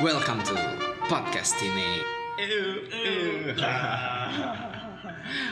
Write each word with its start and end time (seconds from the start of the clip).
Welcome 0.00 0.40
to 0.48 0.56
podcast 1.12 1.60
ini. 1.60 2.00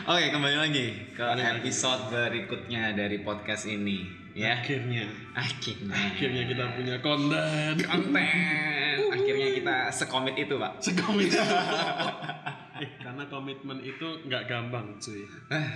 Oke, 0.08 0.24
kembali 0.32 0.56
lagi 0.56 1.12
ke 1.12 1.21
episode 1.36 2.08
berikutnya 2.08 2.96
dari 2.96 3.21
podcast 3.21 3.69
ini, 3.69 4.08
ya. 4.32 4.56
akhirnya 4.56 5.04
Akhirnya, 5.37 5.92
akhirnya 5.92 6.48
kita 6.48 6.64
punya 6.64 6.96
konten 7.04 7.76
konten. 7.76 8.96
Akhirnya 9.12 9.48
kita 9.52 9.76
sekomit 9.92 10.40
itu, 10.40 10.56
Pak. 10.56 10.80
sekomit 10.80 11.28
eh, 12.80 12.88
karena 13.04 13.28
komitmen 13.28 13.84
itu 13.84 14.24
nggak 14.32 14.48
gampang 14.48 14.96
cuy 14.96 15.28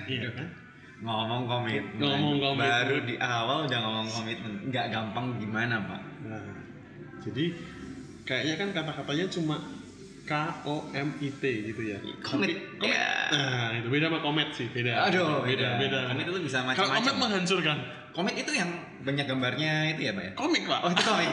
iya 0.08 0.32
kan 0.32 0.48
Ngomong 1.04 1.44
komitmen. 1.44 2.00
Ngomong 2.00 2.36
komitmen. 2.40 2.72
Baru 2.72 2.96
di 3.04 3.20
awal 3.20 3.68
udah 3.68 3.78
ngomong 3.84 4.08
komitmen. 4.08 4.72
Nggak 4.72 4.86
gampang 4.88 5.36
gimana, 5.36 5.76
Pak? 5.84 6.00
nah 6.24 6.62
jadi 7.22 7.54
kayaknya 8.22 8.54
kan 8.56 8.68
kata-katanya 8.72 9.26
cuma 9.28 9.56
K 10.22 10.32
O 10.62 10.86
M 10.90 11.08
I 11.18 11.28
T 11.32 11.42
gitu 11.66 11.82
ya 11.82 11.98
Komit. 12.20 12.54
komit 12.54 12.58
Ya. 12.78 13.26
nah 13.34 13.74
itu 13.74 13.88
beda 13.88 14.06
sama 14.06 14.18
komet 14.20 14.48
sih 14.52 14.66
beda 14.68 15.10
Aduh, 15.10 15.42
beda 15.42 15.76
beda 15.76 15.98
Komit 16.08 16.26
itu 16.26 16.40
bisa 16.40 16.58
kalau 16.62 16.70
macam-macam. 16.88 17.02
komet 17.02 17.14
menghancurkan 17.18 17.78
Komit 18.12 18.34
itu 18.36 18.52
yang 18.52 18.70
banyak 19.02 19.24
gambarnya 19.24 19.72
itu 19.90 20.00
ya, 20.04 20.12
Pak 20.12 20.22
ya? 20.22 20.32
komik 20.36 20.62
pak 20.64 20.78
Oh, 20.78 20.90
itu 20.92 21.02
komik. 21.02 21.28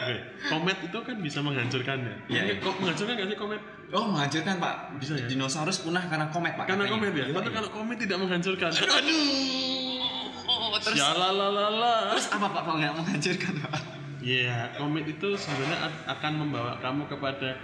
Oke, 0.00 0.16
komet 0.48 0.78
itu 0.80 0.98
kan 0.98 1.16
bisa 1.20 1.38
menghancurkan 1.40 1.96
ya. 2.00 2.14
Iya, 2.26 2.40
iya. 2.42 2.54
Kok 2.58 2.76
menghancurkan 2.76 3.14
nggak 3.14 3.28
sih 3.28 3.38
komet? 3.38 3.60
Oh, 3.90 4.04
menghancurkan, 4.06 4.54
Pak. 4.58 4.74
Bisa 4.96 5.12
ya? 5.14 5.24
Dinosaurus 5.24 5.80
punah 5.80 6.00
karena 6.02 6.28
komet, 6.28 6.56
Pak. 6.56 6.64
Karena 6.66 6.84
katanya. 6.84 6.92
komet 6.98 7.12
ya. 7.12 7.24
Iya, 7.24 7.34
Tapi 7.36 7.46
iya. 7.46 7.56
kalau 7.56 7.68
komet 7.70 7.96
tidak 8.00 8.16
menghancurkan. 8.16 8.70
Aduh. 8.70 10.00
Oh, 10.46 10.76
terus 10.80 10.96
Ya 10.98 11.08
la 11.12 11.28
la 11.30 11.46
la 11.48 11.66
la. 11.70 11.94
terus 12.10 12.26
apa 12.28 12.46
Pak 12.48 12.62
kalau 12.64 12.78
nggak 12.80 12.94
menghancurkan, 12.96 13.52
Pak? 13.60 13.72
Iya, 14.20 14.76
komet 14.76 15.08
itu 15.08 15.28
sebenarnya 15.32 15.88
akan 16.04 16.32
membawa 16.44 16.76
kamu 16.80 17.08
kepada 17.08 17.56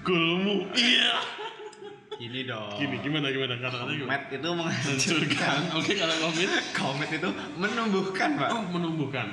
goalmu. 0.00 0.72
Iya. 0.72 1.12
Gini 2.14 2.46
dong. 2.46 2.78
Gini, 2.78 2.96
gimana 3.02 3.26
gimana 3.28 3.58
kata-katanya 3.58 3.96
gimana? 4.00 4.08
Komet 4.08 4.24
itu 4.32 4.48
Menghancurkan. 4.54 5.60
Oke, 5.76 5.92
kalau 5.98 6.16
komet 6.24 6.50
Komet 6.72 7.10
itu 7.10 7.28
menumbuhkan, 7.58 8.30
Pak. 8.38 8.48
oh 8.54 8.62
menumbuhkan. 8.70 9.28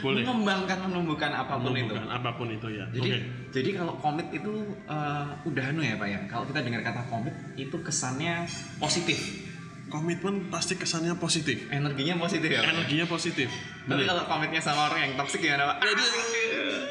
Boleh. 0.00 0.22
Mengembangkan 0.24 0.78
menumbuhkan 0.88 1.30
apa 1.34 1.60
pun 1.60 1.76
itu. 1.76 1.92
Menumbuhkan 1.92 2.08
apa 2.08 2.30
pun 2.38 2.48
itu 2.48 2.68
ya. 2.72 2.86
Jadi 2.94 3.10
Oke. 3.10 3.18
jadi 3.52 3.70
kalau 3.76 3.94
komit 4.00 4.28
itu 4.32 4.52
eh, 4.88 5.26
udah 5.44 5.64
anu 5.74 5.80
ya, 5.84 5.94
Pak 6.00 6.08
ya. 6.08 6.20
Kalau 6.30 6.44
kita 6.48 6.60
dengar 6.64 6.80
kata 6.80 7.02
komit 7.10 7.34
itu 7.58 7.76
kesannya 7.82 8.48
positif. 8.80 9.49
Komitmen 9.90 10.46
pasti 10.54 10.78
kesannya 10.78 11.18
positif. 11.18 11.66
Energinya 11.68 12.14
positif 12.22 12.46
ya, 12.46 12.62
Pak. 12.62 12.72
Energinya 12.78 13.06
positif. 13.10 13.48
Tapi 13.50 13.90
Bener. 13.90 14.06
kalau 14.06 14.22
komitnya 14.30 14.62
sama 14.62 14.86
orang 14.86 15.10
yang 15.10 15.12
toksik 15.18 15.42
gimana, 15.42 15.74
Pak? 15.74 15.76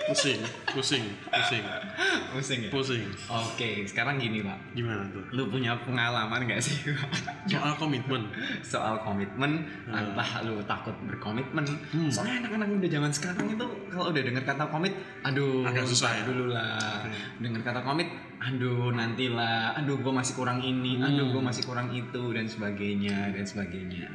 Pusing, 0.06 0.40
pusing, 0.68 1.06
pusing, 1.28 1.64
Pusing 2.30 2.60
ya? 2.62 2.70
pusing. 2.70 3.04
Oke, 3.26 3.84
sekarang 3.84 4.16
gini, 4.16 4.40
Pak. 4.40 4.58
Gimana 4.72 5.02
tuh? 5.10 5.22
Lu 5.32 5.48
punya 5.48 5.74
pengalaman 5.80 6.46
gak 6.46 6.60
sih, 6.60 6.78
Pak? 6.88 7.12
Soal 7.46 7.74
komitmen. 7.76 8.24
soal 8.62 8.96
komitmen 9.00 9.66
Hmm. 9.86 9.98
entah 10.14 10.42
lu 10.42 10.62
takut 10.64 10.94
berkomitmen 11.04 11.66
Hmm. 11.90 12.06
soalnya 12.08 12.46
anak-anak 12.46 12.68
muda 12.70 12.88
zaman 12.88 13.10
sekarang 13.10 13.50
itu 13.50 13.66
kalau 13.88 14.10
udah 14.10 14.22
dengar 14.22 14.44
kata 14.44 14.66
komit 14.68 14.94
aduh 15.22 15.66
Agak 15.66 15.84
susah 15.84 16.12
ya? 16.12 16.24
dulu 16.24 16.46
lah 16.50 16.78
Oke. 17.02 17.10
dengar 17.40 17.62
kata 17.64 17.82
komit 17.82 18.08
aduh 18.38 18.92
nantilah 18.92 19.74
aduh 19.74 19.98
gue 19.98 20.14
masih 20.14 20.34
kurang 20.36 20.60
ini 20.60 20.98
aduh 20.98 21.26
Hmm. 21.26 21.34
gue 21.34 21.44
masih 21.44 21.64
kurang 21.64 21.90
itu 21.90 22.22
dan 22.30 22.46
sebagainya 22.46 23.32
dan 23.32 23.44
sebagainya 23.44 24.06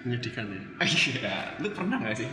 Menyedihkan 0.00 0.44
ya. 0.46 0.60
iya 0.88 1.34
lu 1.58 1.68
pernah 1.70 1.98
gak 1.98 2.16
sih 2.16 2.28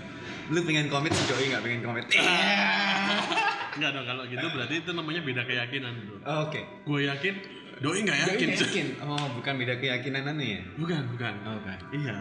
lu 0.48 0.60
pengen 0.64 0.88
komit 0.88 1.12
si 1.12 1.24
doi 1.26 1.46
gak 1.48 1.60
pengen 1.60 1.82
komit 1.82 2.06
Enggak 3.78 3.92
dong 3.94 4.06
kalau 4.06 4.24
gitu 4.26 4.42
berarti 4.48 4.76
itu 4.80 4.92
namanya 4.92 5.22
beda 5.22 5.42
keyakinan 5.44 5.94
bro. 6.02 6.18
oke 6.42 6.62
Gue 6.84 7.06
yakin, 7.06 7.34
doi 7.78 8.00
nggak 8.02 8.18
Doi 8.18 8.26
yakin. 8.34 8.48
nggak 8.50 8.62
yakin 8.66 8.88
oh 9.04 9.26
bukan 9.34 9.54
beda 9.56 9.76
keyakinan 9.78 10.24
anu 10.26 10.44
ya 10.44 10.62
bukan, 10.76 11.02
bukan. 11.12 11.34
oh, 11.44 11.56
bukan 11.58 11.78
Iya. 11.92 12.18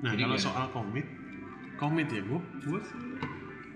Nah 0.00 0.10
Jadi 0.10 0.22
kalau 0.22 0.32
gimana? 0.32 0.46
soal 0.48 0.66
komit, 0.70 1.06
komit 1.74 2.08
ya 2.08 2.20
gue, 2.20 2.40
gue 2.60 2.80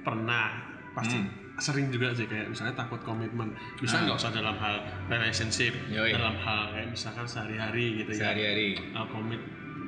pernah 0.03 0.57
pasti 0.93 1.17
Hmm. 1.17 1.29
sering 1.59 1.89
juga 1.89 2.13
sih 2.13 2.25
kayak 2.25 2.49
misalnya 2.49 2.73
takut 2.73 3.03
komitmen. 3.03 3.51
Bisa 3.77 3.99
Ah. 3.99 4.03
nggak 4.05 4.17
usah 4.17 4.31
dalam 4.31 4.55
hal 4.55 4.77
relationship, 5.07 5.75
Yoi. 5.89 6.13
dalam 6.13 6.39
hal 6.39 6.71
kayak 6.71 6.89
misalkan 6.89 7.25
sehari-hari 7.25 7.99
gitu 7.99 8.11
ya. 8.11 8.19
sehari-hari 8.25 8.69
Uh, 8.93 9.03
komit 9.05 9.41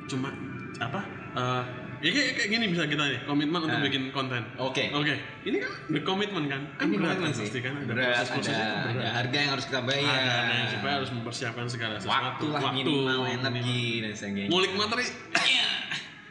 cuma 0.04 0.28
apa? 0.76 1.00
Uh, 1.30 1.62
ya 1.98 2.10
kayak, 2.10 2.32
kayak 2.34 2.48
gini 2.50 2.64
bisa 2.68 2.82
kita 2.84 3.04
nih 3.06 3.20
komitmen 3.22 3.60
untuk 3.60 3.76
Ah. 3.76 3.84
bikin 3.84 4.10
konten. 4.10 4.42
oke 4.56 4.82
Oke, 4.90 5.14
ini 5.44 5.56
kan 5.58 5.72
berkomitmen 5.86 6.44
kan? 6.44 6.62
Kan 6.74 6.86
ini 6.86 6.96
berat 6.96 7.14
komitmen 7.14 7.22
kan 7.22 7.32
sih 7.32 7.46
pasti 7.46 7.58
kan 7.60 7.72
ada 7.76 7.86
berat 7.86 8.06
proses-prosesnya 8.10 8.66
ada, 8.66 8.90
ada 8.90 9.10
harga 9.14 9.36
yang 9.36 9.50
harus 9.52 9.64
kita 9.64 9.80
bayar 9.84 10.10
Ada, 10.10 10.32
ada 10.40 10.54
yang 10.56 10.70
supaya 10.72 10.94
harus 10.96 11.10
mempersiapkan 11.12 11.66
segala 11.66 11.94
sesuatu. 11.96 12.18
waktu 12.18 12.46
lah 12.50 12.72
minimal 12.72 13.20
energi 13.28 13.82
dan 14.00 14.12
sebagainya 14.12 14.48
Ngulik 14.48 14.72
materi. 14.74 15.04
ya 15.38 15.68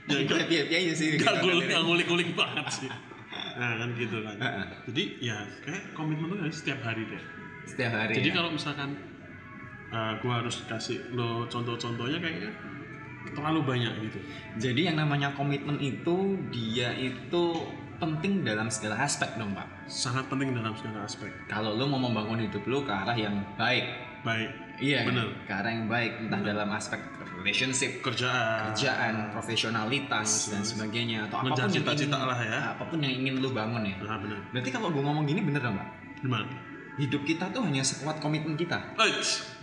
Ya, 0.09 0.17
gue 0.25 0.35
happy 0.35 0.55
aja 0.67 0.93
sih 0.93 1.07
Gak 1.15 1.33
ngulik, 1.39 1.69
gak 1.69 1.81
ngulik-ngulik 1.81 2.29
banget 2.33 2.65
sih. 2.73 2.89
Nah 3.55 3.71
kan 3.77 3.89
gitu 3.93 4.17
kan. 4.19 4.35
Jadi 4.83 5.03
ya 5.21 5.37
kayak 5.61 5.93
komitmen 5.93 6.33
tuh 6.33 6.49
setiap 6.49 6.81
hari 6.81 7.05
deh. 7.05 7.21
setiap 7.63 7.93
hari 7.93 8.17
Jadi 8.17 8.27
ya. 8.27 8.35
kalau 8.35 8.49
misalkan 8.49 8.89
uh, 9.89 10.17
gua 10.17 10.41
harus 10.41 10.65
kasih 10.65 11.13
lo 11.13 11.45
contoh-contohnya 11.45 12.17
kayaknya 12.17 12.51
terlalu 13.29 13.59
banyak 13.63 13.93
gitu. 14.01 14.19
jadi 14.57 14.81
yang 14.89 14.97
namanya 14.97 15.31
komitmen 15.31 15.75
itu 15.77 16.17
dia 16.49 16.91
itu 16.93 17.43
penting 17.95 18.41
dalam 18.41 18.67
segala 18.67 18.95
aspek 18.99 19.27
dong 19.35 19.51
pak 19.51 19.67
Sangat 19.85 20.25
penting 20.25 20.51
dalam 20.51 20.71
segala 20.71 21.03
aspek. 21.03 21.27
kalau 21.45 21.73
lo 21.73 21.85
mau 21.85 21.99
membangun 22.01 22.39
hidup 22.41 22.63
lo 22.63 22.81
ke 22.81 22.91
arah 22.91 23.13
yang 23.13 23.35
baik 23.55 23.85
Baik 24.19 24.51
iya? 24.77 25.03
Bener. 25.03 25.31
ke 25.41 25.53
arah 25.53 25.71
yang 25.71 25.87
baik 25.87 26.11
entah 26.21 26.39
dalam 26.41 26.67
aspek 26.69 26.99
relationship 27.33 27.99
kerjaan. 28.01 28.67
kerjaan 28.67 29.31
profesionalitas 29.31 30.49
dan 30.49 30.59
sebagainya 30.61 31.23
atau 31.25 31.39
Mengejar 31.41 31.55
apa 31.55 31.55
pun 31.61 31.71
yang 31.71 31.71
cita-cita 31.77 32.17
ingin- 32.17 32.27
lah 32.27 32.39
ya. 32.41 32.59
apa 32.73 32.83
pun 32.83 32.99
yang 32.99 33.13
ingin 33.15 33.35
lo 33.37 33.49
bangun 33.49 33.83
ya 33.85 33.95
Nah 33.99 34.17
benar. 34.17 34.39
berarti 34.49 34.69
kalau 34.69 34.89
gue 34.89 34.99
ngomong 35.01 35.23
gini 35.23 35.39
bener 35.41 35.61
dong 35.61 35.75
pak 35.75 35.87
Gimana? 36.19 36.47
hidup 36.97 37.23
kita 37.23 37.47
tuh 37.49 37.61
hanya 37.61 37.79
sekuat 37.81 38.19
komitmen 38.19 38.55
kita 38.55 38.75
Eits. 38.97 39.55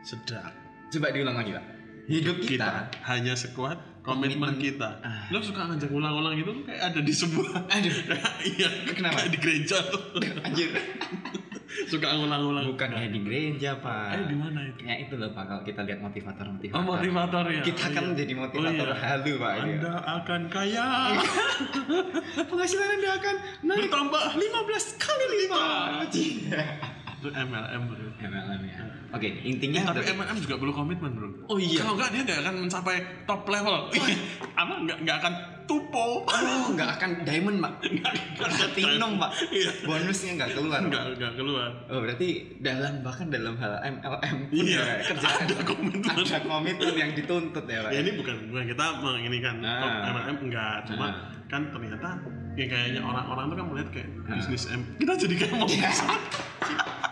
Sedap. 0.00 0.52
coba 0.88 1.08
diulang 1.10 1.34
lagi 1.34 1.52
pak 1.52 1.64
hidup 2.06 2.36
kita, 2.38 2.68
hanya 3.02 3.32
sekuat 3.32 3.80
komitmen, 4.00 4.52
Komitmen. 4.52 4.54
kita. 4.58 4.90
Ah. 5.00 5.24
Lo 5.28 5.40
suka 5.40 5.64
ngajak 5.64 5.88
ulang-ulang 5.88 6.34
gitu 6.34 6.52
kayak 6.62 6.92
ada 6.92 7.00
di 7.00 7.10
sebuah 7.10 7.64
aduh 7.66 7.96
iya 8.50 8.68
Kenapa? 8.86 9.16
kayak 9.18 9.30
di 9.30 9.38
gereja 9.38 9.76
tuh 9.80 10.00
anjir 10.38 10.68
suka 11.90 12.06
ngulang-ulang 12.12 12.68
bukan 12.68 12.86
kayak 12.86 13.10
di 13.10 13.20
gereja 13.20 13.74
pak 13.76 14.14
eh 14.14 14.24
di 14.26 14.36
mana 14.36 14.60
itu 14.62 14.84
Ya 14.84 14.94
itu 14.98 15.16
loh 15.16 15.32
pak 15.32 15.44
kalau 15.44 15.62
kita 15.62 15.80
lihat 15.82 15.98
motivator 15.98 16.46
motivator. 16.46 16.76
oh 16.76 16.84
motivator 16.86 17.44
ya 17.48 17.62
Kita 17.62 17.80
Oh, 17.80 17.90
kan 17.90 17.98
iya. 17.98 18.10
menjadi 18.12 18.32
motivator 18.36 18.86
Oh, 18.86 18.92
iya. 18.92 19.02
halu 19.02 19.32
pak. 19.34 19.52
anda 19.58 19.92
akan 20.14 20.40
kaya 20.48 20.86
Penghasilan 22.48 22.88
anda 22.94 23.10
akan 23.14 23.36
naik 23.64 23.80
bertambah 23.82 24.22
15 24.34 24.44
kali 25.00 25.24
lipat. 25.34 26.12
itu 26.12 27.28
MLM 27.32 27.82
bro 27.88 28.04
MLM 28.20 28.53
ya. 29.14 29.16
Oke 29.16 29.28
intinya 29.42 29.80
Eh, 29.80 29.94
tapi 29.94 30.06
MLM 30.10 30.36
juga 30.40 30.54
perlu 30.58 30.72
komitmen 30.72 31.10
bro 31.12 31.28
Oh 31.46 31.54
iya. 31.56 31.78
kalau 31.78 31.94
enggak 31.94 32.10
dia 32.10 32.22
nggak 32.24 32.38
akan 32.40 32.54
mencapai 32.60 32.96
top 33.24 33.42
level 33.46 33.76
apa 34.60 34.72
nggak 34.80 34.98
nggak 35.00 35.16
akan 35.16 35.32
tupo 35.64 36.26
Oh 36.26 36.66
nggak 36.70 36.90
akan 36.92 37.10
diamond 37.22 37.56
pak. 37.58 37.72
Platinum 38.36 39.12
pak. 39.16 39.30
Iya. 39.48 39.70
Bonusnya 39.82 40.30
nggak 40.36 40.50
keluar. 40.52 40.76
Pak. 40.76 40.90
nggak 40.90 41.04
nggak 41.16 41.32
keluar 41.34 41.70
Oh 41.86 41.98
berarti 42.00 42.28
dalam 42.58 43.00
bahkan 43.00 43.26
dalam 43.28 43.54
hal 43.56 43.72
MLM 43.80 44.36
pun 44.44 44.54
Iya, 44.60 44.82
ya, 44.82 44.94
kerjaan 45.06 45.38
ada 45.46 45.62
komitmen. 45.64 46.04
ada 46.04 46.38
komitmen 46.42 46.94
yang 46.94 47.10
dituntut 47.12 47.64
ya 47.64 47.78
pak. 47.80 47.90
ya 47.90 48.00
ini 48.00 48.12
bukan 48.14 48.36
bukan 48.48 48.64
kita 48.66 48.84
menginikan 48.98 49.54
Nah. 49.56 49.78
top 49.78 49.92
MLM 50.10 50.36
enggak 50.44 50.76
cuma 50.84 51.06
Nah. 51.06 51.14
kan 51.44 51.62
ternyata 51.70 52.08
ya 52.54 52.66
kayaknya 52.66 53.00
orang-orang 53.00 53.44
tuh 53.46 53.56
kan 53.56 53.66
melihat 53.68 53.88
kayak 53.90 54.08
Nah. 54.20 54.34
bisnis 54.34 54.64
M 54.68 54.80
kita 54.96 55.12
jadi 55.16 55.34
kayak 55.38 55.52
mau 55.54 55.68
Ya. 55.70 55.90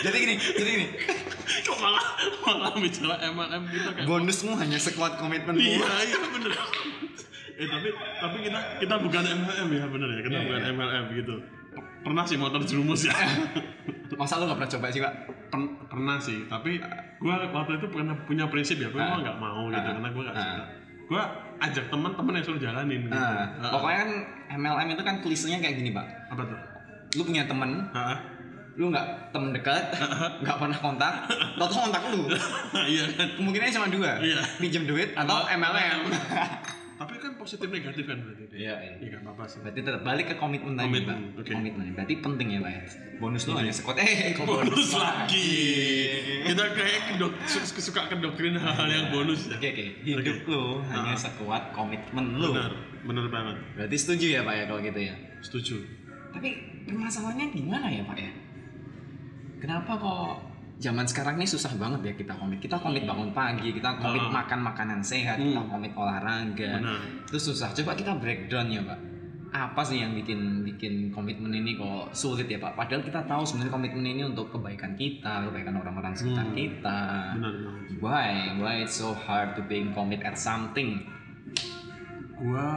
jadi 0.00 0.16
gini, 0.16 0.34
jadi 0.38 0.70
gini. 0.70 0.86
kok 1.60 1.76
malah 1.76 2.04
malah 2.42 2.72
bicara 2.74 3.16
MLM 3.26 3.62
kita 3.66 3.88
kayak 3.92 4.06
Bonusmu 4.06 4.52
hanya 4.54 4.76
sekuat 4.76 5.16
komitmenmu. 5.16 5.58
iya 5.58 5.88
iya 6.04 6.18
bener 6.30 6.52
eh 7.52 7.66
tapi 7.66 7.88
tapi 7.92 8.36
kita 8.40 8.60
kita 8.78 8.94
bukan 8.96 9.22
MLM 9.22 9.68
ya 9.70 9.84
bener 9.86 10.08
ya 10.10 10.20
kita 10.22 10.32
Iya, 10.32 10.44
bukan 10.46 10.60
iya. 10.60 10.70
MLM 10.72 11.04
gitu 11.14 11.34
pernah 12.00 12.24
sih 12.24 12.36
motor 12.36 12.60
jerumus 12.62 13.04
ya 13.04 13.12
Masa 14.12 14.36
lu 14.36 14.44
nggak 14.44 14.58
pernah 14.58 14.68
coba 14.70 14.86
sih 14.88 15.00
pak? 15.00 15.12
Pen- 15.48 15.76
pernah 15.86 16.16
sih 16.18 16.44
tapi 16.44 16.76
gua 17.18 17.40
waktu 17.46 17.76
itu 17.76 17.86
pernah 17.88 18.12
punya 18.22 18.44
prinsip 18.46 18.76
ya 18.76 18.88
gua 18.88 19.00
Ah. 19.00 19.08
mah 19.10 19.18
nggak 19.22 19.38
mau 19.38 19.62
gitu 19.66 19.80
Ah. 19.80 19.84
karena 19.90 20.08
gua 20.10 20.22
nggak 20.22 20.34
Ah. 20.34 20.44
suka 20.46 20.64
gua 21.06 21.22
ajak 21.60 21.84
teman-teman 21.88 22.32
yang 22.34 22.44
suruh 22.44 22.60
jalanin 22.60 23.00
gitu 23.02 23.12
Nah, 23.12 23.48
Ah. 23.58 23.70
pokoknya 23.70 23.98
kan 23.98 24.10
MLM 24.54 24.88
itu 24.90 25.02
kan 25.02 25.14
klisenya 25.18 25.58
kayak 25.58 25.74
gini 25.74 25.90
pak. 25.90 26.06
apa 26.28 26.42
tuh 26.44 26.58
Lu 27.10 27.22
punya 27.22 27.42
temen, 27.42 27.90
Ah, 27.90 28.14
lu 28.80 28.88
nggak 28.88 29.06
temen 29.28 29.52
dekat, 29.52 29.92
nggak 30.42 30.56
pernah 30.56 30.78
kontak, 30.78 31.28
tau 31.28 31.68
kontak 31.68 32.00
lu. 32.08 32.32
iya 32.88 33.04
kan 33.12 33.28
Kemungkinannya 33.36 33.72
cuma 33.76 33.88
dua, 33.88 34.10
Iya. 34.18 34.40
pinjam 34.56 34.82
duit 34.82 35.12
atau 35.12 35.44
MLM. 35.46 36.00
tapi 37.00 37.16
kan 37.16 37.32
positif 37.34 37.64
negatif 37.66 38.04
kan 38.04 38.16
berarti. 38.18 38.44
Iya, 38.52 38.74
iya. 38.76 38.92
Iya 38.98 39.08
nggak 39.14 39.24
apa-apa 39.26 39.44
sih. 39.46 39.58
Berarti 39.60 39.80
tetap 39.80 40.00
balik 40.00 40.26
ke 40.26 40.34
komitmen 40.34 40.72
tadi, 40.74 40.84
Komitmen, 40.86 41.16
Pak. 41.32 41.40
oke. 41.40 41.50
Komitmen. 41.50 41.86
Berarti 41.92 42.14
penting 42.18 42.48
ya, 42.50 42.60
Pak. 42.60 42.72
ya? 42.72 42.82
Bonus 43.16 43.42
lu 43.44 43.52
hanya 43.54 43.68
sekot. 43.70 43.96
Eh, 43.96 44.32
kok 44.32 44.44
Bonus 44.44 44.88
lagi. 44.92 45.52
Kita 46.42 46.64
kayak 46.72 47.00
kedok, 47.10 47.32
su- 47.42 47.80
suka 47.82 48.04
kedoktrin 48.06 48.56
hal-hal 48.56 48.84
yang 48.86 49.06
bonus 49.10 49.48
ya. 49.48 49.56
Oke, 49.56 49.68
oke. 49.70 49.86
Hidup 50.02 50.38
lu 50.46 50.64
hanya 50.86 51.12
sekuat 51.14 51.72
komitmen 51.72 52.36
lu. 52.36 52.52
Benar, 52.52 52.72
benar 53.02 53.26
banget. 53.28 53.56
Berarti 53.76 53.96
setuju 53.96 54.26
ya, 54.30 54.40
Pak 54.40 54.54
ya 54.54 54.64
kalau 54.64 54.80
gitu 54.80 55.00
ya? 55.00 55.14
Setuju. 55.40 55.76
Tapi 56.30 56.48
permasalahannya 56.84 57.46
gimana 57.50 57.88
ya, 57.88 58.04
Pak 58.04 58.16
ya? 58.16 58.30
Kenapa 59.60 59.92
kok 59.94 60.28
zaman 60.80 61.04
sekarang 61.04 61.36
ini 61.36 61.44
susah 61.44 61.76
banget 61.76 62.00
ya 62.00 62.12
kita 62.16 62.32
komit. 62.34 62.58
Kita 62.58 62.80
komit 62.80 63.04
bangun 63.04 63.30
pagi, 63.30 63.68
kita 63.70 64.00
komit 64.00 64.24
Ah. 64.24 64.32
makan 64.32 64.60
makanan 64.64 65.00
sehat, 65.04 65.36
Hmm. 65.36 65.52
kita 65.52 65.62
komit 65.68 65.92
olahraga. 65.92 66.80
Benar. 66.80 67.00
Itu 67.28 67.38
susah. 67.38 67.68
Coba 67.76 67.92
kita 67.92 68.16
breakdown 68.16 68.72
ya, 68.72 68.80
Pak. 68.80 69.00
Apa 69.50 69.82
sih 69.82 69.98
yang 69.98 70.14
bikin 70.14 70.62
bikin 70.62 71.10
komitmen 71.10 71.50
ini 71.50 71.74
kok 71.74 72.14
sulit 72.14 72.46
ya, 72.46 72.56
Pak? 72.56 72.72
Padahal 72.72 73.02
kita 73.02 73.20
tahu 73.26 73.42
sebenarnya 73.42 73.74
komitmen 73.74 74.06
ini 74.06 74.22
untuk 74.24 74.48
kebaikan 74.48 74.94
kita, 74.94 75.44
kebaikan 75.44 75.76
orang-orang 75.76 76.14
sekitar 76.16 76.46
Hmm. 76.46 76.56
kita. 76.56 77.00
Benar. 77.36 77.54
Why? 78.00 78.30
Why 78.56 78.74
it's 78.80 78.96
so 78.96 79.12
hard 79.12 79.52
to 79.54 79.62
being 79.62 79.92
commit 79.92 80.22
at 80.22 80.38
something? 80.38 81.02
Gua 82.32 82.68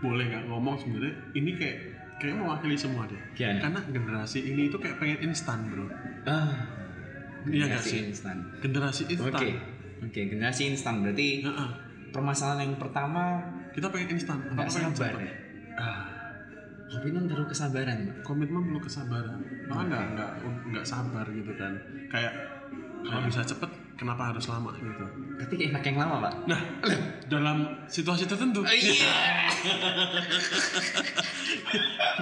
boleh 0.00 0.24
nggak 0.26 0.44
ngomong 0.46 0.76
sebenarnya 0.76 1.12
ini 1.34 1.50
kayak 1.52 1.93
kayak 2.16 2.34
mewakili 2.34 2.74
semua 2.74 3.04
deh. 3.04 3.18
Karena 3.36 3.80
generasi 3.84 4.44
ini 4.44 4.68
itu 4.68 4.76
kayak 4.76 4.96
pengen 4.96 5.18
instan 5.24 5.66
bro. 5.66 5.86
Ah, 6.24 6.50
Iya 7.44 7.68
generasi 7.68 7.88
sih? 7.90 8.00
instan. 8.08 8.36
Generasi 8.58 9.02
instan. 9.06 9.36
Oke, 9.36 9.50
oke 10.00 10.20
generasi 10.26 10.62
instan 10.66 11.04
berarti 11.04 11.44
Heeh. 11.44 11.70
permasalahan 12.08 12.64
yang 12.64 12.76
pertama 12.76 13.36
Kita 13.70 13.90
pengen 13.90 14.16
instan. 14.16 14.38
nggak 14.46 14.64
pengen 14.66 14.92
sabar 14.92 15.20
ya. 15.20 15.34
Ah, 15.74 16.06
Komitmen 16.84 17.26
perlu 17.26 17.42
kesabaran, 17.44 17.96
Pak. 18.06 18.16
komitmen 18.22 18.62
perlu 18.64 18.78
kesabaran. 18.78 19.38
Karena 19.66 19.82
nggak 19.84 20.04
nggak 20.14 20.30
nggak 20.70 20.86
sabar 20.86 21.26
gitu 21.26 21.52
kan. 21.52 21.74
Kayak 22.06 22.32
kalau 23.02 23.20
bisa 23.26 23.42
cepet, 23.42 23.70
kenapa 23.94 24.30
harus 24.30 24.46
lama 24.46 24.70
gitu? 24.74 25.04
Tapi 25.38 25.54
enak 25.68 25.82
yang 25.82 25.96
lama, 25.98 26.14
Pak. 26.20 26.32
Nah, 26.46 26.60
dalam 27.26 27.56
situasi 27.86 28.24
tertentu, 28.24 28.62
Iya. 28.62 28.94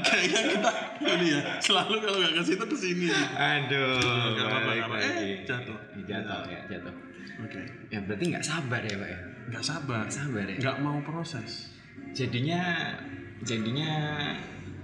kayaknya 0.02 0.40
kita 0.56 0.70
ini 1.04 1.26
ya 1.32 1.40
selalu 1.58 1.94
kalau 2.00 2.16
nggak 2.19 2.32
ke 2.34 2.42
situ 2.44 2.64
ke 2.64 2.76
sini. 2.76 3.06
Aduh, 3.32 4.32
Nggak 4.32 4.46
apa-apa. 4.48 4.94
Eh, 5.00 5.44
jatuh. 5.44 5.78
Jatuh 6.02 6.40
ya, 6.48 6.60
jatuh. 6.69 6.94
Oke, 7.42 7.60
Ya 7.90 7.98
berarti 8.00 8.24
nggak 8.30 8.44
sabar 8.44 8.80
ya, 8.84 8.94
Pak 8.94 9.08
ya. 9.08 9.19
nggak 9.50 9.64
sabar, 9.64 10.04
Nggak 10.06 10.14
sabar 10.14 10.44
ya. 10.46 10.56
nggak 10.60 10.76
mau 10.80 10.98
proses. 11.02 11.72
Jadinya, 12.12 12.62
jadinya, 13.42 13.92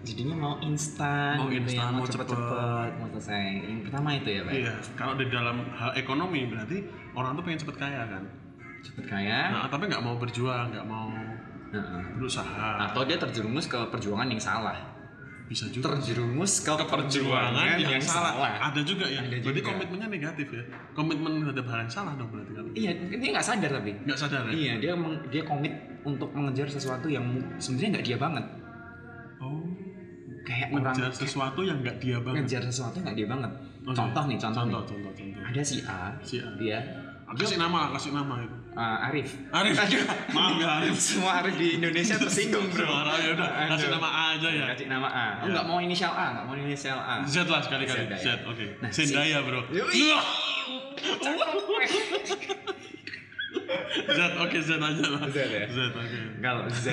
jadinya 0.03 0.37
mau 0.37 0.55
instan, 0.61 1.35
Mau 1.37 1.47
gitu 1.49 1.69
ya, 1.69 1.79
instan, 1.79 1.91
mau 1.91 2.01
mau 2.01 2.07
cepet-cepet, 2.07 2.91
mau 2.97 3.09
selesai. 3.13 3.47
Yang 3.67 3.81
pertama 3.91 4.09
itu 4.15 4.29
ya, 4.31 4.41
Pak. 4.43 4.53
ya. 4.53 4.59
Iya, 4.59 4.75
kalau 4.95 5.15
di 5.15 5.27
dalam 5.29 5.57
hal 5.75 5.91
ekonomi 5.95 6.41
berarti 6.47 6.79
orang 7.13 7.35
tuh 7.35 7.43
pengen 7.43 7.61
cepet 7.61 7.77
kaya 7.77 8.03
kan. 8.07 8.23
Cepet 8.79 9.05
kaya. 9.05 9.41
Nah, 9.51 9.67
tapi 9.67 9.91
nggak 9.91 10.03
mau 10.03 10.15
berjuang, 10.15 10.71
nggak 10.71 10.87
mau 10.87 11.11
Heeh. 11.75 12.03
berusaha. 12.15 12.89
Atau 12.89 13.03
dia 13.05 13.19
terjerumus 13.19 13.67
ke 13.67 13.79
perjuangan 13.91 14.29
yang 14.29 14.39
salah. 14.39 14.79
Bisa 15.49 15.65
juga. 15.73 15.97
Terjerumus 15.97 16.61
ke, 16.61 16.69
ke 16.69 16.85
perjuangan 16.85 17.81
yang, 17.81 18.05
salah. 18.05 18.37
salah. 18.37 18.53
Ada 18.69 18.85
juga 18.85 19.09
ya. 19.09 19.25
Ada 19.25 19.41
Berarti 19.41 19.61
juga. 19.65 19.73
komitmennya 19.73 20.09
negatif 20.13 20.47
ya. 20.53 20.61
Komitmen 20.93 21.41
terhadap 21.41 21.65
hal 21.73 21.79
yang 21.89 21.93
salah 21.93 22.13
dong 22.21 22.29
berarti 22.29 22.53
kalau. 22.53 22.71
Iya, 22.77 22.91
dia 23.17 23.29
nggak 23.33 23.47
sadar 23.49 23.71
tapi. 23.81 23.91
Nggak 24.05 24.19
sadar 24.21 24.43
ya. 24.47 24.53
Iya, 24.53 24.73
dia 24.77 24.93
meng- 24.93 25.25
dia 25.33 25.43
komit 25.49 25.73
untuk 26.05 26.31
mengejar 26.37 26.69
sesuatu 26.69 27.09
yang 27.09 27.25
sebenarnya 27.57 27.89
nggak 27.97 28.07
dia 28.07 28.17
banget. 28.21 28.45
Kayak 30.59 30.75
orang 30.75 30.91
Mengejar 30.91 31.11
sesuatu 31.15 31.61
yang 31.63 31.79
nggak 31.79 31.97
dia 31.97 32.19
banget. 32.19 32.43
ngejar 32.43 32.63
sesuatu 32.65 32.95
yang 32.99 33.05
nggak 33.07 33.15
dia 33.17 33.29
banget. 33.31 33.51
Oke. 33.81 33.95
Contoh 33.95 34.23
nih, 34.27 34.37
contoh, 34.37 34.59
Contoh, 34.59 34.81
nih. 34.83 34.91
contoh, 34.91 35.13
contoh. 35.15 35.47
Ada 35.47 35.61
si 35.63 35.77
A, 35.87 36.01
Si 36.21 36.37
A. 36.43 36.51
dia 36.59 36.79
Kasih 37.29 37.61
nama, 37.61 37.93
kasih 37.93 38.11
nama 38.11 38.41
itu. 38.41 38.57
uh, 38.73 39.07
Arif. 39.07 39.37
Arif. 39.53 39.77
Maaf 40.35 40.57
ya 40.57 40.81
Arif. 40.81 40.97
Semua 40.97 41.45
Arif 41.45 41.55
di 41.55 41.77
Indonesia 41.77 42.17
tersinggung 42.25 42.73
bro. 42.73 42.89
Suara 42.89 43.21
ya 43.21 43.37
udah. 43.37 43.49
Kasih 43.69 43.87
Aduh. 43.87 44.01
nama 44.01 44.09
A 44.09 44.25
aja 44.35 44.49
ya. 44.49 44.65
Kasih 44.73 44.89
nama 44.89 45.07
A. 45.07 45.27
Oh, 45.39 45.47
Ya. 45.47 45.53
nggak 45.55 45.67
mau 45.69 45.79
inisial 45.79 46.11
A, 46.11 46.27
nggak 46.35 46.45
mau 46.49 46.57
inisial 46.57 46.97
A. 46.99 47.21
Z 47.23 47.45
lah 47.45 47.61
sekali-kali. 47.61 48.09
Z, 48.11 48.17
Z, 48.19 48.27
oke. 48.49 48.67
Nah, 48.81 48.89
Zendaya 48.91 49.45
bro. 49.45 49.61
Z, 54.17 54.21
oke 54.39 54.59
Z 54.59 54.71
aja 54.75 55.05
lah. 55.07 55.23
Z 55.29 55.39
ya? 55.39 55.65
Z, 55.67 55.79
oke. 55.91 56.19
Kalau 56.39 56.65
Z 56.69 56.87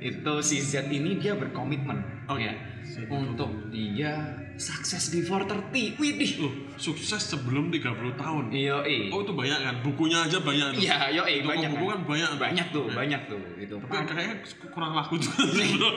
itu 0.00 0.32
si 0.40 0.56
Z 0.58 0.88
ini 0.88 1.14
dia 1.14 1.32
berkomitmen 1.32 2.26
Oke. 2.26 2.42
ya, 2.42 2.52
Z 2.82 3.06
untuk 3.06 3.50
dia 3.68 4.12
sukses 4.52 5.10
before 5.10 5.42
30. 5.42 5.96
Widih. 5.96 6.32
Oh, 6.40 6.52
sukses 6.76 7.22
sebelum 7.22 7.68
30 7.68 7.88
tahun. 8.14 8.44
Iya, 8.50 8.82
Oh, 9.08 9.20
itu 9.20 9.32
banyak 9.32 9.58
kan? 9.58 9.74
Bukunya 9.80 10.18
aja 10.20 10.38
banyak. 10.38 10.76
tuh. 10.76 10.82
Iya, 10.82 10.96
yo, 11.10 11.22
eh, 11.24 11.40
Toko 11.40 11.50
banyak. 11.50 11.70
buku 11.72 11.84
kan 11.88 12.00
banyak. 12.04 12.30
banyak 12.36 12.66
tuh, 12.68 12.84
Nah, 12.84 12.94
banyak 12.94 13.20
tuh 13.26 13.42
itu. 13.56 13.74
Tapi 13.76 13.96
kayaknya 14.04 14.36
kurang 14.68 14.92
laku 14.92 15.14
juga. 15.18 15.40
sih, 15.48 15.68
bro. 15.72 15.90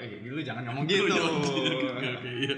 Eh, 0.00 0.20
dulu 0.22 0.40
jangan 0.40 0.62
ngomong 0.66 0.84
gitu. 0.86 1.04
Iya, 1.06 1.22
Oke, 1.90 2.08
oke, 2.10 2.30
iya. 2.40 2.54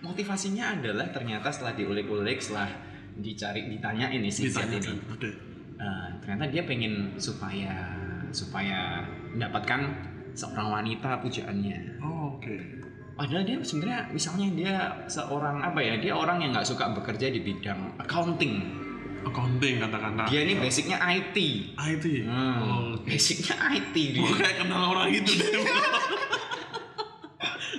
Motivasinya 0.00 0.64
adalah 0.74 1.06
ternyata 1.08 1.48
setelah 1.48 1.72
diulik-ulik, 1.72 2.38
setelah 2.38 2.68
dicari, 3.16 3.64
ditanya 3.66 4.08
ini 4.08 4.28
si 4.28 4.48
Z 4.48 4.60
ini. 4.66 4.92
Oke. 5.08 5.55
Eh, 5.76 6.08
ternyata 6.24 6.48
dia 6.48 6.62
pengen 6.64 7.12
supaya 7.20 7.92
supaya 8.32 9.04
mendapatkan 9.32 9.92
seorang 10.32 10.68
wanita 10.72 11.20
pujaannya. 11.20 12.00
Oh, 12.00 12.36
oke. 12.36 12.56
Padahal 13.16 13.48
dia 13.48 13.56
sebenarnya 13.64 14.00
misalnya 14.12 14.48
dia 14.52 14.74
seorang 15.08 15.60
apa 15.60 15.80
ya? 15.80 15.96
Dia 15.96 16.12
orang 16.12 16.40
yang 16.44 16.52
nggak 16.52 16.68
suka 16.68 16.92
bekerja 16.92 17.32
di 17.32 17.40
bidang 17.40 17.96
accounting. 17.96 18.60
Accounting 19.24 19.80
katakanlah. 19.80 20.28
Dia 20.28 20.44
ini 20.44 20.60
basicnya 20.60 21.00
IT. 21.00 21.36
IT. 21.76 22.04
Hmm, 22.28 22.56
Oh, 22.60 22.92
basicnya 23.04 23.56
IT 23.72 23.94
dia. 23.96 24.20
Gue 24.20 24.36
kayak 24.36 24.56
kenal 24.64 24.92
orang 24.92 25.08
itu 25.12 25.32
deh. 25.32 25.48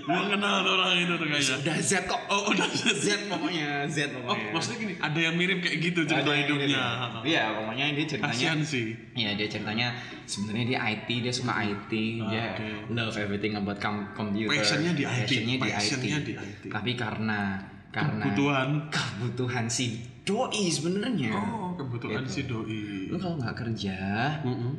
Gue 0.08 0.24
kenal 0.30 0.64
orang 0.64 0.96
itu 0.96 1.14
tuh 1.14 1.28
kayaknya. 1.28 1.56
Udah 1.60 1.78
Z 1.78 1.92
kok. 2.04 2.22
Oh, 2.28 2.42
udah 2.48 2.64
Z. 2.66 2.82
Z 2.96 3.08
pokoknya 3.28 3.84
Z 3.86 3.98
Oh, 4.16 4.24
pokoknya. 4.24 4.52
maksudnya 4.56 4.78
gini, 4.80 4.94
ada 4.98 5.20
yang 5.20 5.36
mirip 5.36 5.60
kayak 5.60 5.78
gitu 5.84 6.00
cerita 6.04 6.32
hidupnya. 6.32 6.64
mirip. 6.64 7.28
Iya, 7.28 7.44
pokoknya 7.54 7.86
dia 7.92 8.06
ceritanya. 8.08 8.32
Kasian 8.32 8.60
sih. 8.64 8.88
Iya, 9.14 9.30
dia 9.36 9.48
ceritanya 9.48 9.88
sebenarnya 10.24 10.66
dia 10.66 10.80
IT, 10.88 11.08
dia 11.20 11.34
suka 11.34 11.54
IT, 11.62 11.92
dia 12.24 12.44
Oke. 12.56 12.68
love 12.90 13.16
everything 13.16 13.54
about 13.54 13.76
com- 13.78 14.08
computer. 14.12 14.48
Passionnya 14.50 14.92
di 14.92 15.04
IT. 15.04 15.28
Passionnya 15.28 15.56
di 15.56 15.68
Passionnya 15.68 16.18
IT. 16.18 16.26
di 16.26 16.34
IT. 16.34 16.64
Tapi 16.68 16.92
karena 16.94 17.40
karena 17.90 18.24
Kebutuhan. 18.24 18.70
kebutuhan 18.88 19.66
si 19.68 19.98
doi 20.22 20.68
sebenarnya. 20.70 21.34
Oh, 21.34 21.72
kebetulan 21.74 22.24
Gitu. 22.24 22.32
si 22.32 22.42
doi. 22.46 22.80
Lu 23.08 23.18
kalau 23.18 23.36
nggak 23.38 23.56
kerja, 23.58 23.98
Mm-mm. 24.42 24.74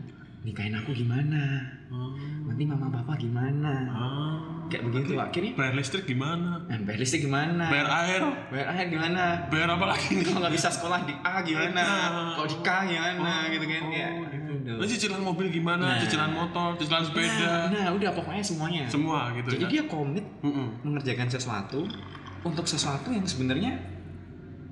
Nikahin 0.49 0.73
aku 0.73 0.91
gimana? 0.91 1.61
Oh. 1.89 2.17
Nanti 2.49 2.65
mama 2.65 2.89
papa 2.89 3.13
gimana? 3.15 3.73
Ah. 3.87 4.37
Kayak 4.69 4.89
begitu 4.89 5.13
akhirnya. 5.17 5.53
Bayar 5.53 5.75
listrik 5.77 6.05
gimana? 6.05 6.65
Nah, 6.65 6.79
bayar 6.85 7.01
listrik 7.01 7.25
gimana? 7.25 7.69
Bayar 7.69 7.89
air? 8.05 8.21
Bayar 8.49 8.67
air 8.73 8.87
gimana? 8.89 9.23
Bayar 9.49 9.69
apa 9.77 9.85
lagi? 9.87 10.13
Kalau 10.21 10.41
nggak 10.41 10.55
bisa 10.55 10.69
sekolah 10.69 11.05
di 11.05 11.13
A 11.21 11.41
gimana? 11.41 11.81
Nah. 11.81 12.33
Kalau 12.33 12.49
di 12.49 12.57
K 12.61 12.69
gimana? 12.87 13.33
gitu 13.49 13.65
kan? 13.65 13.83
Oh, 13.85 13.93
ya. 13.93 14.09
gitu. 14.29 14.73
Nah, 14.79 14.87
cicilan 14.87 15.21
mobil 15.21 15.47
gimana? 15.49 15.85
Nah. 15.85 16.01
Cicilan 16.01 16.33
motor, 16.33 16.69
cicilan 16.77 17.05
sepeda, 17.05 17.69
Nah, 17.69 17.85
nah, 17.85 17.87
udah 17.93 18.11
pokoknya 18.13 18.45
semuanya. 18.45 18.85
semua 18.89 19.33
gitu 19.33 19.49
Jadi 19.53 19.65
ya. 19.65 19.71
dia 19.73 19.83
komit 19.85 20.25
Mm-mm. 20.41 20.85
mengerjakan 20.85 21.29
sesuatu 21.29 21.85
untuk 22.41 22.65
sesuatu 22.65 23.09
yang 23.09 23.25
sebenarnya 23.25 23.73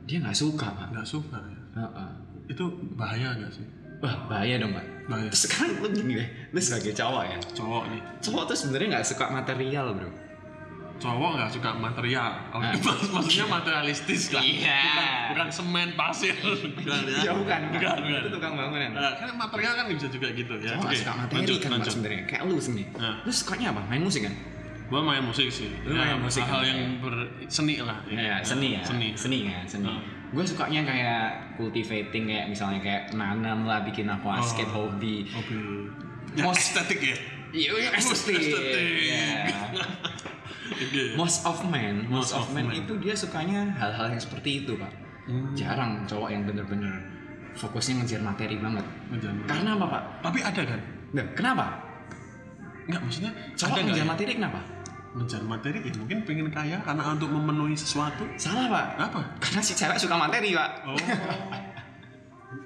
dia 0.04 0.22
nggak 0.22 0.36
suka 0.36 0.66
pak. 0.70 0.88
nggak 0.92 1.08
suka 1.08 1.36
ya. 1.40 1.60
Heeh. 1.76 2.10
Itu 2.46 2.64
bahaya 2.94 3.34
nggak 3.34 3.52
sih? 3.52 3.66
Wah 3.98 4.14
bahaya 4.26 4.58
dong 4.58 4.72
pak. 4.72 4.84
Bahaya. 5.06 5.30
Sekarang 5.30 5.78
lu 5.78 5.88
gini 5.88 6.12
deh, 6.16 6.28
lu 6.50 6.58
sebagai 6.58 6.92
cowok 6.92 7.22
ya. 7.24 7.38
Cowok 7.54 7.84
nih. 7.88 8.00
Cowok 8.20 8.42
tuh 8.44 8.56
sebenarnya 8.56 8.88
nggak 8.92 9.06
suka 9.06 9.24
material 9.28 9.86
bro. 9.92 10.10
Cowok 10.96 11.30
nggak 11.36 11.50
suka 11.52 11.70
material. 11.76 12.30
Nah. 12.50 12.72
mak- 12.72 13.08
maksudnya 13.14 13.46
materialistis 13.46 14.32
lah. 14.32 14.40
Iya. 14.40 14.80
Bukan, 14.80 15.28
bukan 15.28 15.48
semen, 15.50 15.88
pasir. 15.92 16.34
bukan 16.76 17.00
ya. 17.06 17.18
Ya 17.22 17.32
bukan, 17.32 17.60
Bukan, 17.70 17.96
bukan. 18.00 18.20
Itu 18.22 18.28
tukang 18.32 18.54
bangunan. 18.56 18.90
Nah, 18.96 19.12
kan 19.14 19.28
material 19.30 19.72
kan 19.76 19.84
bisa 19.86 20.08
juga 20.08 20.28
gitu 20.32 20.56
ya. 20.58 20.72
Cowok 20.74 20.88
Oke, 20.88 20.96
suka 20.96 21.12
materi 21.14 21.36
lanjut, 21.38 21.58
kan 21.60 21.70
lanjut. 21.70 21.92
sebenarnya. 21.92 22.22
Kayak 22.24 22.42
lu 22.44 22.56
sini. 22.58 22.84
Nah. 22.92 23.14
Lu 23.22 23.30
sukanya 23.30 23.66
apa? 23.72 23.82
Main 23.86 24.02
musik 24.02 24.24
kan? 24.24 24.34
Gua 24.86 25.02
main 25.02 25.18
musik 25.20 25.50
sih. 25.50 25.68
Lu 25.82 25.92
main 25.92 26.16
musik 26.16 26.40
hal 26.42 26.62
kan? 26.62 26.70
yang 26.70 26.80
berseni 27.02 27.82
lah. 27.82 27.98
Ya, 28.06 28.38
seni 28.40 28.78
ya. 28.78 28.82
Seni. 28.82 29.08
Seni 29.14 29.38
ya, 29.44 29.58
seni. 29.66 29.90
Hmm. 29.90 30.00
Gue 30.26 30.42
sukanya 30.42 30.82
kayak 30.82 31.26
cultivating 31.54 32.26
kayak 32.26 32.46
misalnya 32.48 32.80
kayak 32.80 33.02
nanam 33.12 33.62
lah 33.62 33.80
bikin 33.80 34.06
aquascape 34.06 34.68
Oh. 34.70 34.90
hobi. 34.90 35.26
Oke. 35.30 35.54
Ya, 36.34 36.42
Most- 36.42 36.60
estetik 36.60 37.00
ya. 37.00 37.16
Iya, 37.54 37.70
iya, 37.72 37.90
Most 37.94 38.10
estetik. 38.12 38.42
Iya. 38.52 39.46
Most 41.14 41.46
of 41.46 41.62
men, 41.64 42.04
most, 42.04 42.30
Most 42.30 42.32
of, 42.34 42.42
of 42.42 42.48
men, 42.52 42.66
men. 42.66 42.82
itu 42.82 42.92
dia 42.98 43.14
sukanya 43.14 43.70
hal-hal 43.72 44.10
yang 44.10 44.20
seperti 44.20 44.62
itu, 44.62 44.74
Pak. 44.76 44.92
Hmm. 45.24 45.54
Jarang 45.54 46.04
cowok 46.04 46.28
yang 46.28 46.42
bener-bener 46.44 46.92
fokusnya 47.54 48.02
ngejar 48.02 48.20
materi 48.20 48.58
banget. 48.58 48.84
Jangan. 49.16 49.46
Karena 49.46 49.70
apa, 49.78 49.86
Pak? 49.88 50.02
Tapi 50.22 50.38
ada 50.42 50.62
kan? 50.66 50.80
Nah, 51.14 51.26
kenapa? 51.32 51.64
Enggak, 52.86 53.00
maksudnya 53.02 53.32
Cowok 53.56 53.76
mengejar 53.80 54.04
ya? 54.04 54.10
materi 54.10 54.32
kenapa? 54.36 54.60
Mengejar 55.16 55.40
materi 55.42 55.80
ya 55.80 55.92
mungkin 55.96 56.18
pengen 56.22 56.52
kaya 56.52 56.76
karena 56.84 57.02
untuk 57.08 57.32
memenuhi 57.32 57.72
sesuatu. 57.72 58.28
Salah 58.36 58.68
pak. 58.68 58.86
Apa? 59.00 59.20
Karena 59.40 59.64
si 59.64 59.72
cewek 59.72 59.96
suka 59.96 60.12
materi 60.14 60.52
pak. 60.52 60.84
Oh. 60.84 60.92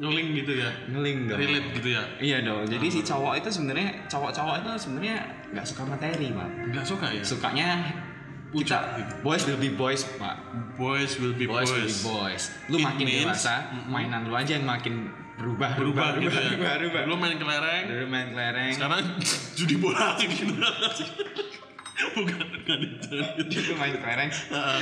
Ngeling 0.00 0.28
gitu 0.34 0.52
ya. 0.58 0.70
Ngeling 0.90 1.30
Relate 1.30 1.68
gitu 1.78 1.88
ya. 1.94 2.02
Iya 2.18 2.38
dong. 2.42 2.66
Jadi 2.66 2.86
si 2.90 3.00
cowok 3.00 3.38
itu 3.38 3.48
sebenarnya 3.48 4.02
cowok-cowok 4.06 4.54
itu 4.60 4.70
sebenarnya 4.76 5.16
nggak 5.50 5.62
suka 5.62 5.82
materi 5.86 6.26
pak. 6.30 6.48
Enggak 6.66 6.84
suka 6.84 7.06
ya? 7.06 7.22
Sukanya 7.22 7.68
kita 7.86 8.02
Puncak 8.50 8.82
gitu. 8.98 9.12
boys 9.22 9.42
will 9.46 9.60
be 9.62 9.70
boys 9.70 10.02
pak. 10.18 10.36
Boys 10.74 11.12
will 11.22 11.30
be 11.30 11.46
Boys, 11.46 11.70
boys. 11.70 11.70
will 11.70 11.86
be 11.86 12.02
boys. 12.02 12.42
Lu 12.66 12.76
It 12.76 12.82
makin 12.82 13.06
means- 13.06 13.22
dewasa, 13.30 13.54
mainan 13.86 14.26
lu 14.26 14.34
aja 14.34 14.58
yang 14.58 14.66
makin 14.66 15.06
berubah, 15.38 15.78
Berubah 15.78 16.18
gitu 16.18 16.34
ya. 16.34 16.58
berubah, 16.58 16.72
berubah. 16.82 17.02
Lu 17.06 17.14
main 17.14 17.38
kelereng, 17.38 17.84
Dulu 17.86 18.04
main 18.10 18.26
kelereng, 18.28 18.70
sekarang 18.74 19.00
judi 19.56 19.76
bola 19.78 20.18
gitu. 20.18 20.50
Bukan, 22.18 22.42
bukan 22.42 22.78
itu. 22.82 23.16
dulu 23.46 23.72
main 23.76 23.94
kelereng, 23.94 24.30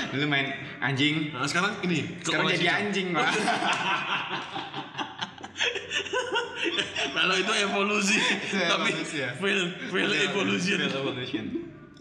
dulu 0.08 0.24
main 0.26 0.46
anjing, 0.80 1.28
Nah, 1.30 1.44
sekarang 1.44 1.76
ini 1.84 2.16
sekarang 2.20 2.46
jadi 2.56 2.64
jam. 2.64 2.76
anjing 2.88 3.06
pak. 3.12 3.28
Kalau 7.08 7.34
itu 7.34 7.52
evolusi, 7.66 8.18
tapi 8.54 8.90
ya. 9.10 9.34
fail, 9.36 9.60
fail 9.90 10.10
evolution. 10.30 10.78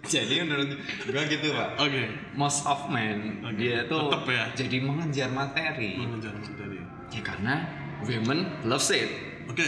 Jadi 0.08 0.36
menurut 0.40 0.70
gua 1.10 1.24
gitu 1.28 1.48
pak. 1.52 1.70
Oke. 1.82 2.04
Most 2.32 2.64
of 2.64 2.88
men 2.88 3.44
Oke, 3.44 3.60
dia 3.60 3.84
tuh 3.90 4.08
tetep 4.08 4.24
ya. 4.30 4.44
jadi 4.56 4.78
mengejar 4.80 5.30
materi. 5.34 6.00
Mengejar 6.00 6.32
materi. 6.38 6.80
Ya 7.12 7.22
karena 7.26 7.54
women 8.06 8.40
loves 8.64 8.88
it. 8.94 9.10
Oke. 9.52 9.66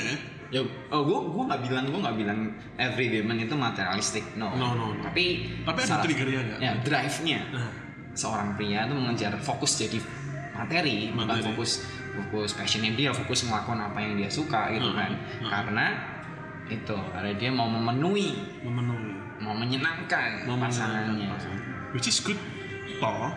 Ya, 0.50 0.62
oh 0.90 1.02
gua 1.04 1.20
gua 1.24 1.44
nggak 1.48 1.62
bilang 1.62 1.84
gua 1.88 2.00
nggak 2.10 2.18
bilang 2.18 2.40
every 2.76 3.06
woman 3.14 3.38
itu 3.38 3.54
materialistic, 3.54 4.26
no. 4.34 4.50
No, 4.52 4.74
no, 4.74 4.86
no. 4.92 5.04
Tapi 5.04 5.46
Tapi 5.62 5.80
ada 5.80 6.02
triggernya 6.02 6.40
nggak? 6.44 6.60
Ya, 6.60 6.72
drive-nya. 6.80 7.40
Nah, 7.54 7.70
seorang 8.12 8.58
pria 8.58 8.84
itu 8.84 8.94
mengejar 8.94 9.38
fokus 9.38 9.78
jadi 9.78 10.02
materi, 10.52 11.14
bukan 11.14 11.30
Materi. 11.30 11.46
fokus 11.48 11.72
fokus 12.10 12.50
passionnya 12.52 12.92
dia, 12.92 13.14
fokus 13.14 13.46
melakukan 13.46 13.80
apa 13.80 14.02
yang 14.02 14.18
dia 14.18 14.28
suka 14.28 14.74
gitu 14.74 14.90
Hmm, 14.90 14.98
kan. 14.98 15.12
hmm. 15.14 15.48
Karena 15.48 15.86
itu, 16.66 16.98
karena 17.14 17.32
dia 17.32 17.50
mau 17.50 17.70
memenuhi, 17.70 18.34
memenuhi. 18.60 19.14
mau 19.40 19.54
menyenangkan 19.54 20.44
Memenuhi 20.44 20.66
pasangannya. 20.66 21.28
pasangan. 21.30 21.62
Which 21.94 22.06
is 22.06 22.20
good. 22.20 22.38
Toh, 22.98 23.32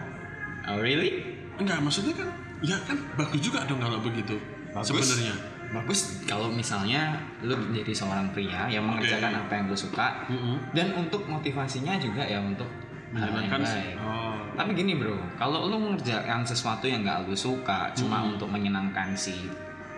Oh 0.64 0.78
really? 0.78 1.22
enggak 1.54 1.78
maksudnya 1.78 2.16
kan, 2.16 2.28
ya 2.58 2.74
kan 2.82 2.96
bagus 3.14 3.38
juga 3.38 3.62
dong 3.64 3.78
kalau 3.78 4.00
begitu. 4.00 4.34
Sebenarnya. 4.72 5.36
Bagus 5.72 6.00
kalau 6.22 6.48
misalnya 6.48 7.16
lu 7.40 7.56
menjadi 7.56 7.92
seorang 7.94 8.28
pria 8.30 8.68
yang 8.68 8.84
mengerjakan 8.84 9.32
apa 9.38 9.52
yang 9.54 9.66
lu 9.66 9.74
suka 9.74 10.28
Mm-mm. 10.28 10.56
dan 10.70 10.92
untuk 10.92 11.24
motivasinya 11.24 11.96
juga 11.96 12.20
ya 12.22 12.38
untuk 12.38 12.68
hal 13.12 13.32
yang 13.34 13.48
baik. 13.50 13.96
Oh. 13.96 14.36
Tapi 14.52 14.70
gini 14.72 14.92
bro, 14.94 15.16
kalau 15.34 15.64
lu 15.64 15.80
mengerjakan 15.80 16.44
sesuatu 16.44 16.84
yang 16.84 17.00
gak 17.02 17.24
lu 17.24 17.32
suka 17.32 17.88
cuma 17.92 18.20
Hmm. 18.20 18.36
untuk 18.36 18.48
menyenangkan 18.48 19.12
si 19.12 19.48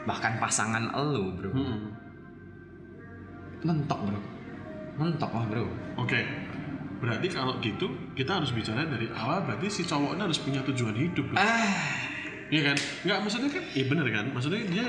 bahkan 0.04 0.38
pasangan 0.38 0.94
lu 0.94 1.34
bro, 1.34 1.50
Mm-mm. 1.50 1.90
mentok 3.62 4.00
bro, 4.04 4.20
mentok 4.96 5.30
lah 5.32 5.44
bro. 5.48 5.66
Oke. 5.96 6.20
Berarti 7.00 7.26
kalau 7.28 7.58
gitu 7.58 7.84
kita 8.14 8.38
harus 8.38 8.50
bicara 8.50 8.86
dari 8.86 9.10
awal 9.10 9.42
berarti 9.42 9.68
si 9.68 9.82
cowoknya 9.82 10.24
harus 10.24 10.38
punya 10.38 10.62
tujuan 10.62 10.94
hidup. 10.94 11.26
dong. 11.26 11.36
Ah, 11.36 12.06
Iya 12.46 12.70
kan? 12.70 12.76
Enggak 13.02 13.18
maksudnya 13.20 13.50
kan? 13.50 13.64
Iya 13.72 13.84
bener 13.88 14.06
kan? 14.08 14.24
Maksudnya 14.30 14.60
dia 14.68 14.86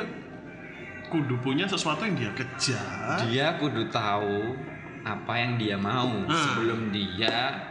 kudu 1.07 1.35
punya 1.39 1.65
sesuatu 1.65 2.01
yang 2.01 2.15
dia 2.15 2.31
kejar. 2.31 3.17
dia 3.25 3.47
kudu 3.55 3.87
tahu 3.87 4.53
apa 5.01 5.33
yang 5.35 5.55
dia 5.55 5.75
mau 5.75 6.09
Ah. 6.25 6.33
sebelum 6.33 6.89
dia 6.89 7.61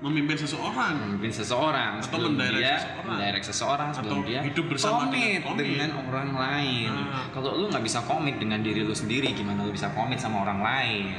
memimpin 0.00 0.32
seseorang 0.34 0.96
memimpin 0.96 1.28
seseorang, 1.28 1.92
Atau 1.98 2.06
sebelum 2.08 2.32
mendirect 2.32 2.56
dia 2.56 2.74
seseorang. 2.78 3.04
mendirect 3.06 3.44
seseorang, 3.44 3.88
sebelum 3.90 4.16
Atau 4.16 4.28
dia 4.28 4.40
hidup 4.40 4.66
bersama 4.66 4.96
komit 5.02 5.12
dengan- 5.12 5.42
komit. 5.44 5.66
dengan 5.66 5.90
orang 6.08 6.30
lain. 6.34 6.90
Ah. 7.04 7.24
Kalau 7.30 7.50
lu 7.54 7.64
nggak 7.68 7.84
bisa 7.84 8.00
komit 8.02 8.36
dengan 8.36 8.60
diri 8.60 8.80
lu 8.80 8.94
sendiri, 8.94 9.28
gimana 9.30 9.60
lu 9.60 9.70
bisa 9.70 9.90
komit 9.90 10.16
sama 10.16 10.40
orang 10.40 10.60
lain? 10.60 11.12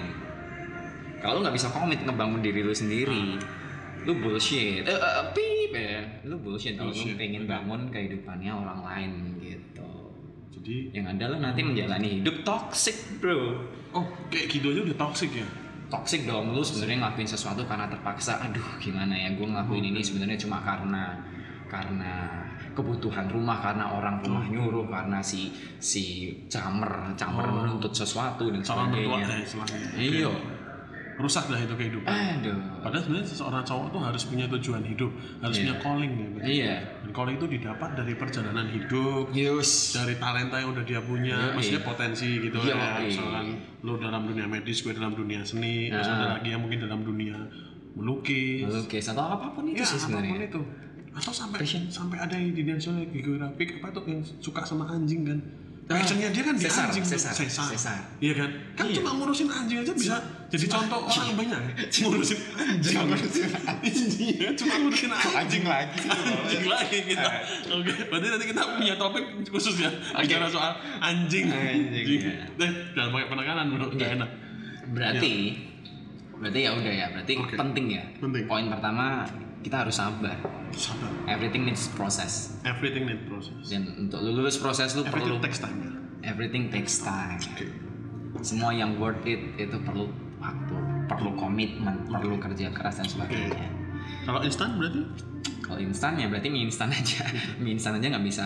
Kalau 1.17 1.37
lu 1.37 1.45
nggak 1.45 1.53
bisa 1.53 1.69
komit 1.69 2.01
ngebangun 2.01 2.41
diri 2.41 2.61
lu 2.61 2.73
sendiri, 2.73 3.37
lu 4.01 4.13
bullshit. 4.17 4.81
Eh, 4.81 4.89
eh, 4.89 5.23
pip 5.29 5.71
ya. 5.71 6.01
Lu 6.25 6.39
bullshit 6.39 6.73
kalau 6.73 6.89
lu 6.89 6.97
Bullshit. 6.97 7.13
pengen 7.15 7.45
bangun 7.45 7.81
kehidupannya 7.87 8.49
orang 8.49 8.81
lain 8.81 9.11
gitu. 9.37 10.10
Jadi 10.51 10.75
Yang 10.91 11.05
ada 11.15 11.23
lu 11.31 11.37
nanti 11.39 11.61
menjalani 11.63 12.07
hidup 12.19 12.43
toxic, 12.43 12.95
bro. 13.17 13.63
oh 13.91 14.05
kayak 14.27 14.47
gitu 14.47 14.71
aja 14.71 14.81
udah 14.85 14.97
toxic 14.99 15.31
ya 15.33 15.47
Toxic 15.91 16.23
dong, 16.23 16.55
lu 16.55 16.63
sebenarnya 16.63 17.03
ngelakuin 17.03 17.27
sesuatu 17.27 17.67
karena 17.67 17.83
terpaksa. 17.83 18.39
Aduh, 18.39 18.63
gimana 18.79 19.11
ya? 19.11 19.35
Gue 19.35 19.43
ngelakuin 19.43 19.91
ini 19.91 19.99
sebenarnya 19.99 20.39
cuma 20.39 20.63
karena 20.63 21.19
karena 21.67 22.31
kebutuhan 22.71 23.27
rumah, 23.27 23.59
karena 23.59 23.91
orang 23.91 24.23
rumah 24.23 24.47
nyuruh, 24.47 24.87
karena 24.87 25.19
si 25.19 25.51
si 25.83 26.31
camer 26.47 27.11
camer 27.19 27.43
Oh. 27.43 27.51
menuntut 27.67 27.91
sesuatu 27.91 28.47
dan 28.47 28.63
sebagainya. 28.63 29.19
ya 29.19 29.37
istilahnya 29.43 29.77
Iya. 29.99 30.31
Rusak 31.21 31.45
dah 31.45 31.57
itu 31.57 31.71
kehidupan 31.71 32.09
Aduh. 32.41 32.57
padahal 32.79 32.99
sebenarnya 32.99 33.27
seseorang 33.27 33.61
cowok 33.61 33.87
tuh 33.89 34.01
harus 34.01 34.23
punya 34.23 34.45
tujuan 34.49 34.83
hidup 34.83 35.11
harus 35.37 35.53
Iya. 35.53 35.63
punya 35.63 35.75
calling 35.79 36.11
ya. 36.11 36.27
Iya. 36.43 36.73
dan 36.99 37.11
calling 37.11 37.35
itu 37.35 37.47
didapat 37.47 37.89
dari 37.93 38.13
perjalanan 38.13 38.65
hidup 38.67 39.29
Yus. 39.31 39.93
dari 39.93 40.15
talenta 40.15 40.57
yang 40.57 40.69
udah 40.71 40.81
dia 40.81 40.99
punya 40.99 41.37
Yoi. 41.37 41.53
maksudnya 41.55 41.81
potensi 41.81 42.29
gitu 42.39 42.57
Yoi. 42.57 42.69
ya 42.69 42.99
misalkan 42.99 43.45
lu 43.79 43.93
dalam 43.95 44.25
dunia 44.25 44.45
medis 44.45 44.81
gue 44.81 44.91
dalam 44.91 45.13
dunia 45.13 45.41
seni 45.41 45.87
terus 45.87 46.05
Ah. 46.05 46.15
ada 46.15 46.25
lagi 46.35 46.49
yang 46.49 46.59
mungkin 46.59 46.79
dalam 46.79 47.01
dunia 47.01 47.37
melukis 47.91 48.65
Oke, 48.67 48.97
atau 48.97 49.25
apa 49.29 49.47
pun 49.51 49.67
itu 49.67 49.77
ya 49.77 49.85
sih 49.85 49.99
apa 49.99 50.07
pun 50.07 50.23
sebenarnya. 50.23 50.47
itu 50.47 50.61
atau 51.11 51.31
sampai 51.31 51.59
Passion. 51.59 51.83
sampai 51.85 52.17
ada 52.17 52.33
yang 52.33 52.55
di 52.55 52.63
National 52.63 53.03
Geographic 53.05 53.77
apa 53.77 53.91
tuh 53.91 54.03
yang 54.07 54.23
suka 54.39 54.63
sama 54.63 54.87
anjing 54.87 55.27
kan 55.27 55.39
Ah, 55.91 55.99
passionnya 55.99 56.29
dia 56.29 56.41
kan 56.41 56.53
di 56.53 56.63
sesar, 56.63 56.85
anjing 56.87 57.03
tuh. 57.03 57.11
sesar, 57.13 57.33
sesar. 57.67 57.97
iya 58.17 58.33
kan 58.33 58.49
kan 58.73 58.85
Iya. 58.85 58.95
cuma 58.97 59.09
ngurusin 59.13 59.47
anjing 59.47 59.77
aja 59.79 59.91
bisa 59.91 60.15
jadi 60.47 60.65
contoh 60.67 60.99
orang 61.03 61.35
banyak 61.35 61.59
ngurusin 62.01 62.39
anjing 62.53 62.95
iya 64.17 64.49
cuma 64.53 64.73
ngurusin 64.77 65.09
anjing 65.09 65.33
Anjing 65.33 65.63
lagi. 65.63 65.97
anjing 66.07 66.65
lagi 66.65 66.97
kita 67.05 67.29
oke 67.69 67.93
berarti 68.07 68.27
nanti 68.29 68.45
kita 68.47 68.61
punya 68.71 68.93
topik 68.95 69.23
khusus 69.45 69.75
ya 69.77 69.91
bicara 70.15 70.47
soal 70.47 70.71
anjing 70.99 71.47
Anjing, 71.47 72.19
ya. 72.21 72.33
eh 72.57 72.71
jangan 72.91 73.09
pakai 73.11 73.27
penekanan 73.27 73.65
bro 73.69 73.87
nggak 73.89 74.07
Iya. 74.07 74.17
enak 74.17 74.31
Berarti 74.91 75.33
berarti 76.35 76.59
ya 76.59 76.71
udah 76.73 76.89
ya, 76.91 77.07
berarti 77.07 77.33
Oke. 77.37 77.53
penting 77.55 77.85
ya. 77.91 78.03
Penting. 78.17 78.43
Poin 78.43 78.65
pertama 78.67 79.23
kita 79.61 79.75
harus 79.79 79.95
sabar. 79.95 80.37
sabar 80.71 81.09
Everything 81.25 81.63
needs 81.63 81.85
process. 81.89 82.57
everything 82.63 83.05
need 83.05 83.23
process 83.23 83.53
Dan 83.65 83.85
untuk 83.99 84.19
lu 84.19 84.33
lulus 84.33 84.57
proses 84.57 84.91
lu 84.91 85.01
everything 85.01 85.13
perlu 85.27 85.35
takes 85.39 85.59
time 85.59 85.77
ya 85.79 85.91
everything 86.25 86.63
takes 86.67 86.99
time. 86.99 87.37
oke 87.37 87.65
Semua 88.41 88.71
yang 88.71 88.95
worth 88.95 89.21
it 89.23 89.37
itu 89.55 89.77
perlu 89.77 90.09
waktu, 90.37 90.73
perlu 91.05 91.35
komitmen, 91.35 91.93
perlu 92.05 92.35
kerja 92.35 92.69
keras 92.69 92.95
dan 92.95 93.05
sebagainya. 93.05 93.69
kalau 94.21 94.41
instan 94.41 94.75
berarti 94.75 95.01
Kalau 95.61 95.77
instan 95.79 96.15
ya 96.15 96.27
berarti 96.27 96.47
mie 96.47 96.65
instan 96.65 96.89
aja. 96.89 97.23
mie 97.61 97.73
instan 97.73 97.95
aja 97.95 98.07
nggak 98.09 98.25
bisa 98.25 98.45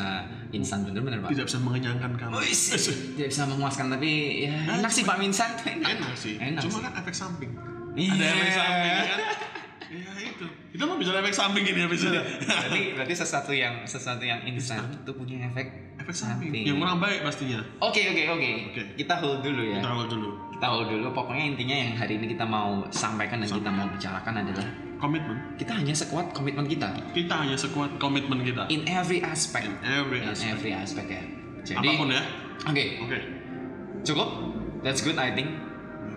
instan 0.52 0.84
bener-bener 0.84 1.18
pak. 1.20 1.32
tidak 1.32 1.48
bisa 1.48 1.58
mengenyangkan 1.60 2.12
kamu 2.14 2.38
tidak 3.16 3.28
bisa 3.28 3.44
memuaskan 3.46 3.86
tapi 3.90 4.12
ya 4.46 4.54
enak 4.76 4.90
sih 4.90 5.02
pak 5.02 5.16
mie 5.16 5.28
instan. 5.28 5.50
Enak, 5.58 5.90
enak 5.96 6.14
sih 6.14 6.36
Enak 6.38 6.62
cuma 6.62 6.76
sih. 6.76 6.84
kan 6.84 6.94
efek 7.00 7.16
samping 7.16 7.52
Iya. 7.96 8.12
ada 8.12 8.26
efek 8.28 8.52
samping 8.52 8.92
kan 8.92 9.20
ya 9.88 10.12
itu 10.20 10.46
kita 10.76 10.84
mau 10.84 11.00
bicara 11.00 11.24
efek 11.24 11.32
samping 11.32 11.64
ini 11.64 11.88
episode 11.88 12.20
berarti 12.44 12.82
berarti 13.00 13.14
sesuatu 13.16 13.56
yang 13.56 13.88
sesuatu 13.88 14.28
yang 14.28 14.44
instan 14.44 14.84
itu 14.92 15.12
punya 15.16 15.48
efek 15.48 15.96
efek 15.96 16.12
samping 16.12 16.52
yang 16.52 16.76
kurang 16.76 17.00
baik 17.00 17.24
pastinya 17.24 17.64
Oke 17.80 18.12
oke 18.12 18.24
oke. 18.28 18.50
Oke. 18.76 18.82
Kita 19.00 19.24
hold 19.24 19.40
dulu 19.40 19.64
ya. 19.64 19.80
kita 19.80 19.88
awal 19.88 20.06
dulu 20.12 20.30
Kita 20.56 20.68
hold 20.72 20.88
dulu. 20.88 21.08
Pokoknya 21.16 21.56
intinya 21.56 21.76
yang 21.76 21.92
hari 21.96 22.20
ini 22.20 22.32
kita 22.36 22.44
mau 22.44 22.84
sampaikan 22.92 23.40
dan 23.44 23.48
kita 23.48 23.72
mau 23.72 23.88
bicarakan 23.88 24.34
adalah 24.44 24.68
komitmen 25.00 25.38
kita 25.56 25.72
hanya 25.76 25.96
sekuat 25.96 26.36
komitmen 26.36 26.68
kita 26.68 26.88
kita 27.16 27.34
hanya 27.40 27.56
sekuat 27.56 27.96
komitmen 27.96 28.44
kita 28.44 28.68
in 28.68 28.84
every 28.92 29.24
aspect. 29.24 29.72
every 29.84 30.20
In 30.24 30.32
aspect 30.32 30.52
every 30.60 30.72
aspect 30.76 31.08
ya. 31.08 31.24
Jadi 31.64 31.88
apa 31.88 32.00
pun 32.00 32.10
ya 32.12 32.24
Oke, 32.68 32.84
oke 33.00 33.18
cukup. 34.04 34.30
That's 34.84 35.00
good 35.00 35.16
I 35.16 35.32
think. 35.32 35.48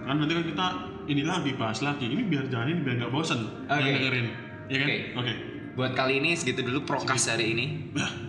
kan 0.08 0.16
nanti 0.16 0.32
kan 0.32 0.44
kita 0.48 0.66
ini 1.08 1.22
lagi 1.24 1.52
bahas 1.56 1.84
lagi 1.84 2.08
ini 2.08 2.24
biar 2.24 2.48
jalanin 2.48 2.80
biar 2.80 2.96
nggak 3.04 3.12
bosen 3.12 3.44
Oke. 3.68 3.76
yang 3.76 4.00
dengerin 4.00 4.47
ya 4.68 4.76
kan 4.84 4.88
Oke. 4.88 4.98
oke 5.16 5.34
Buat 5.78 5.94
kali 5.94 6.18
ini 6.18 6.34
segitu 6.34 6.66
dulu 6.66 6.82
prokas 6.82 7.30
hari 7.30 7.54
ini. 7.54 7.94
Nah, 7.94 8.27